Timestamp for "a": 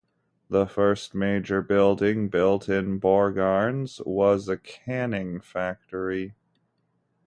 4.49-4.57